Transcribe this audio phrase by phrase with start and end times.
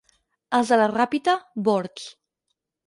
[0.59, 1.37] Els de la Ràpita,
[1.69, 2.11] bords.